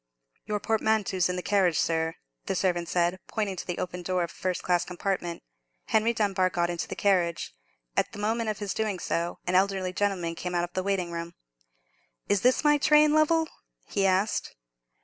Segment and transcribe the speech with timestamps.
[0.47, 2.15] "Your portmanteau's in the carriage, sir,"
[2.47, 5.43] the servant said, pointing to the open door of a first class compartment.
[5.89, 7.53] Henry Dunbar got into the carriage.
[7.95, 11.11] At the moment of his doing so, an elderly gentleman came out of the waiting
[11.11, 11.35] room.
[12.27, 13.47] "Is this my train, Lovell?"
[13.85, 14.55] he asked.